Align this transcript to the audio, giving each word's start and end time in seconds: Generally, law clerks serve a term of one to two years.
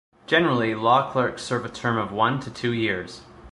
Generally, 0.25 0.73
law 0.73 1.11
clerks 1.11 1.43
serve 1.43 1.63
a 1.63 1.69
term 1.69 1.95
of 1.99 2.11
one 2.11 2.39
to 2.39 2.49
two 2.49 2.73
years. 2.73 3.21